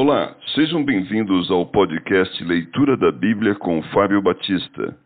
[0.00, 4.96] Olá, sejam bem-vindos ao podcast Leitura da Bíblia com Fábio Batista.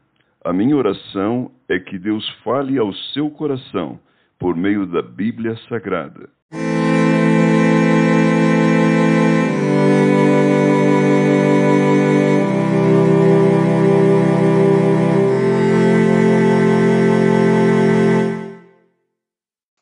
[0.45, 3.99] A minha oração é que Deus fale ao seu coração
[4.39, 6.28] por meio da Bíblia Sagrada.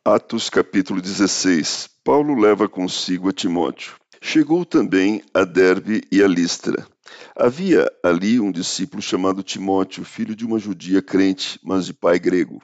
[0.07, 4.00] Atos capítulo 16 Paulo leva consigo a Timóteo.
[4.23, 6.87] Chegou também a Derbe e a Listra.
[7.35, 12.63] Havia ali um discípulo chamado Timóteo, filho de uma judia crente, mas de pai grego.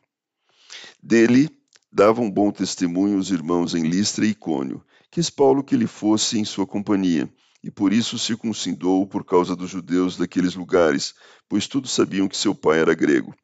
[1.02, 1.50] Dele
[1.90, 4.84] davam bom testemunho os irmãos em Listra e Icônio.
[5.10, 7.28] Quis Paulo que ele fosse em sua companhia,
[7.64, 11.14] e por isso circuncidou por causa dos judeus daqueles lugares,
[11.48, 13.34] pois todos sabiam que seu pai era grego.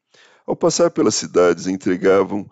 [0.45, 2.49] Ao passar pelas cidades, entregavam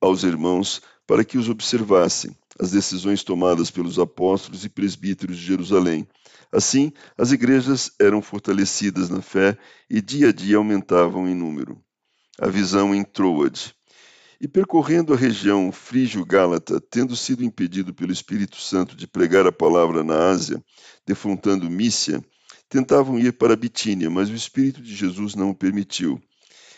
[0.00, 6.06] aos irmãos para que os observassem as decisões tomadas pelos apóstolos e presbíteros de Jerusalém.
[6.52, 9.58] Assim, as igrejas eram fortalecidas na fé
[9.90, 11.82] e dia a dia aumentavam em número.
[12.40, 13.74] A visão em Troade.
[14.40, 20.04] E percorrendo a região frígio-gálata, tendo sido impedido pelo Espírito Santo de pregar a palavra
[20.04, 20.62] na Ásia,
[21.06, 22.22] defrontando Mícia,
[22.68, 26.20] tentavam ir para Bitínia, mas o Espírito de Jesus não o permitiu.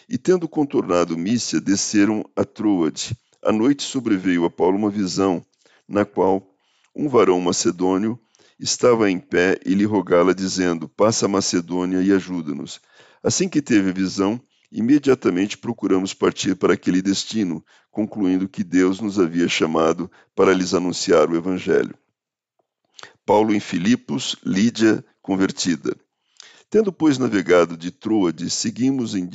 [0.08, 3.16] E tendo contornado Mícia, desceram a Troade.
[3.42, 5.44] À noite sobreveio a Paulo uma visão
[5.88, 6.46] na qual
[6.94, 8.18] um varão macedônio
[8.58, 12.80] estava em pé e lhe rogá-la, dizendo: Passa a Macedônia e ajuda-nos.
[13.22, 19.48] Assim que teve visão, imediatamente procuramos partir para aquele destino, concluindo que Deus nos havia
[19.48, 21.94] chamado para lhes anunciar o Evangelho.
[23.24, 25.96] Paulo em Filipos, Lídia convertida.
[26.70, 29.26] Tendo, pois, navegado de Troade, seguimos em,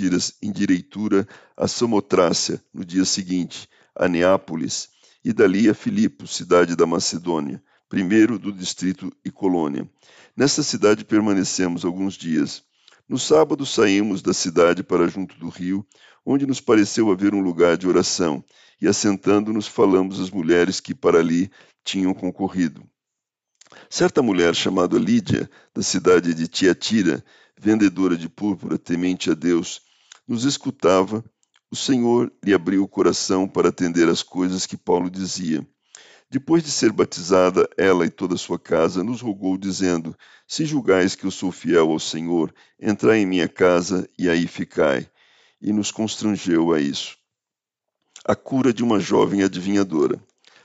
[0.51, 4.89] direitura a Samotrácia no dia seguinte, a Neápolis,
[5.23, 9.89] e dali a Filipos, cidade da Macedônia, primeiro do distrito e colônia.
[10.35, 12.63] Nesta cidade permanecemos alguns dias.
[13.07, 15.85] No sábado saímos da cidade para junto do rio,
[16.25, 18.43] onde nos pareceu haver um lugar de oração,
[18.81, 21.51] e assentando-nos falamos às mulheres que para ali
[21.83, 22.83] tinham concorrido.
[23.89, 27.23] Certa mulher chamada Lídia, da cidade de Tiatira,
[27.57, 29.81] vendedora de púrpura, temente a Deus,
[30.27, 31.23] nos escutava
[31.71, 35.65] o Senhor lhe abriu o coração para atender às coisas que Paulo dizia.
[36.29, 40.13] Depois de ser batizada, ela e toda a sua casa nos rogou, dizendo:
[40.45, 45.09] Se julgais que eu sou fiel ao Senhor, entrai em minha casa e aí ficai.
[45.61, 47.15] E nos constrangeu a isso.
[48.25, 50.21] A cura de uma jovem adivinhadora.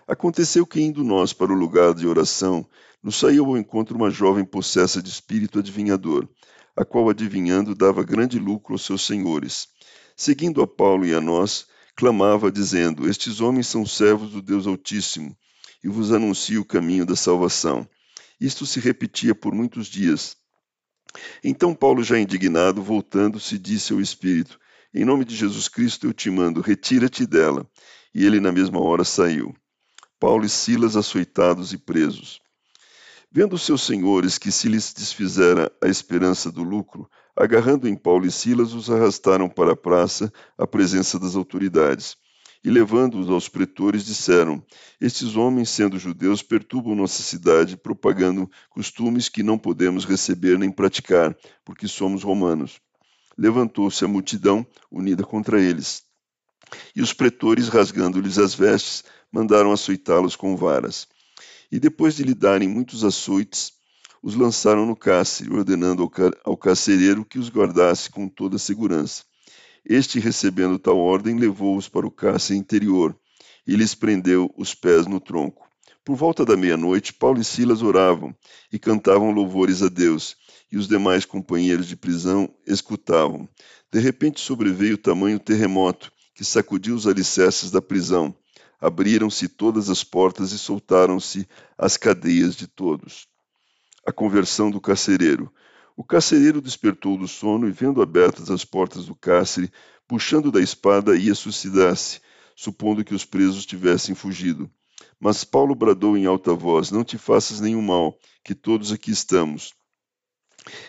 [0.09, 2.67] Aconteceu que, indo nós para o lugar de oração,
[3.01, 6.29] nos saiu ao encontro uma jovem possessa de espírito adivinhador,
[6.77, 9.69] a qual, adivinhando, dava grande lucro aos seus senhores
[10.17, 15.37] seguindo a Paulo e a nós, clamava, dizendo: Estes homens são servos do Deus Altíssimo,
[15.85, 17.87] e vos anuncio o caminho da salvação.
[18.41, 20.37] Isto se repetia por muitos dias.
[21.45, 24.59] Então Paulo, já indignado, voltando-se, disse ao Espírito:
[24.93, 27.69] Em nome de Jesus Cristo eu te mando, retira-te dela.
[28.15, 29.55] E ele na mesma hora saiu.
[30.19, 32.41] Paulo e Silas açoitados e presos.
[33.31, 38.31] Vendo seus senhores que se lhes desfizera a esperança do lucro, agarrando em Paulo e
[38.31, 42.17] Silas, os arrastaram para a praça, à presença das autoridades.
[42.65, 44.65] E levando-os aos pretores, disseram:
[45.01, 51.37] Estes homens, sendo judeus, perturbam nossa cidade, propagando costumes que não podemos receber nem praticar,
[51.65, 52.81] porque somos romanos.
[53.39, 56.03] Levantou-se a multidão, unida contra eles.
[56.95, 61.07] E os pretores, rasgando-lhes as vestes, mandaram açoitá-los com varas
[61.71, 63.73] e depois de lhe darem muitos açoites,
[64.23, 66.11] os lançaram no cárcere, ordenando
[66.45, 69.25] ao carcereiro que os guardasse com toda a segurança.
[69.85, 73.17] Este, recebendo tal ordem, levou-os para o cárcere interior
[73.67, 75.69] e lhes prendeu os pés no tronco.
[76.05, 78.35] Por volta da meia-noite, Paulo e Silas oravam
[78.73, 80.37] e cantavam louvores a Deus,
[80.71, 83.49] e os demais companheiros de prisão escutavam.
[83.93, 88.35] De repente sobreveio tamanho terremoto que sacudiu os alicerces da prisão
[88.81, 91.49] abriram-se todas as portas e soltaram-se
[91.79, 93.27] as cadeias de todos.
[94.07, 95.53] A conversão do carcereiro.
[95.97, 99.69] O carcereiro despertou do sono e, vendo abertas as portas do cárcere,
[100.07, 102.21] puxando da espada, ia suicidar-se,
[102.55, 104.71] supondo que os presos tivessem fugido.
[105.19, 109.75] Mas Paulo bradou em alta voz: Não te faças nenhum mal, que todos aqui estamos.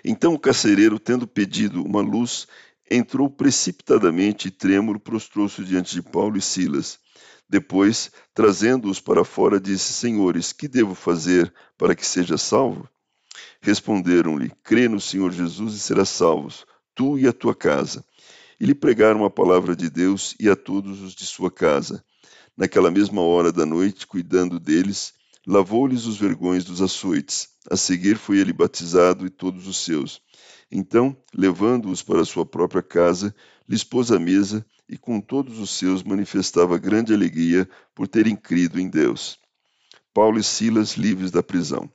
[0.06, 2.48] Então o carcereiro, tendo pedido uma luz,
[2.90, 7.00] entrou precipitadamente e trêmulo prostrou-se diante de Paulo e Silas.
[7.50, 12.88] Depois, trazendo-os para fora, disse: Senhores, que devo fazer para que seja salvo?
[13.62, 16.54] Responderam-lhe: Crê no Senhor Jesus e serás salvo,
[16.96, 18.04] tu e a tua casa.
[18.60, 22.04] E lhe pregaram a palavra de Deus e a todos os de sua casa.
[22.56, 25.14] Naquela mesma hora da noite, cuidando deles,
[25.46, 27.50] lavou-lhes os vergões dos açoites.
[27.70, 30.22] A seguir foi ele batizado e todos os seus.
[30.72, 33.34] Então, levando-os para sua própria casa,
[33.70, 38.80] lhes pôs a mesa e com todos os seus manifestava grande alegria por terem crido
[38.80, 39.38] em Deus.
[40.14, 41.90] Paulo e Silas livres da prisão.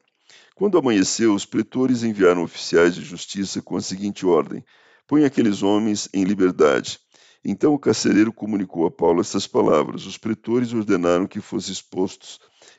[0.55, 4.63] Quando amanheceu, os pretores enviaram oficiais de justiça com a seguinte ordem:
[5.07, 7.01] Põe aqueles homens em liberdade.
[7.45, 12.39] Então o carcereiro comunicou a Paulo estas palavras: Os pretores ordenaram que fossem expostos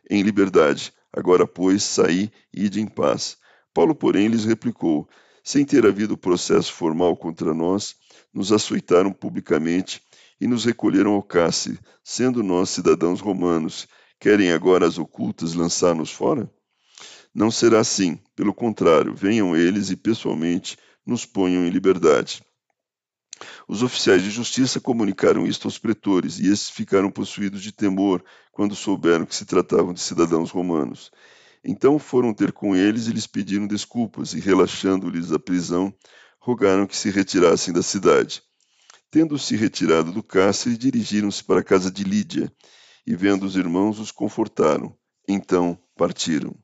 [0.10, 0.94] em liberdade.
[1.12, 3.38] Agora, pois, saí e ide em paz.
[3.74, 5.10] Paulo, porém, lhes replicou:
[5.44, 7.96] Sem ter havido processo formal contra nós,
[8.34, 10.02] nos açoitaram publicamente
[10.40, 13.88] e nos recolheram ao cárcere, sendo nós cidadãos romanos.
[14.20, 16.50] Querem agora as ocultas lançar-nos fora?
[17.34, 18.20] Não será assim.
[18.36, 22.44] Pelo contrário, venham eles e pessoalmente nos ponham em liberdade.
[23.68, 28.76] Os oficiais de justiça comunicaram isto aos pretores, e esses ficaram possuídos de temor quando
[28.76, 31.12] souberam que se tratavam de cidadãos romanos.
[31.64, 35.94] Então foram ter com eles e lhes pediram desculpas, e relaxando-lhes a prisão,
[36.40, 38.44] rogaram que se retirassem da cidade.
[39.10, 42.52] Tendo-se retirado do cárcere, dirigiram-se para a casa de Lídia,
[43.06, 44.96] e vendo os irmãos, os confortaram.
[45.28, 46.56] Então partiram.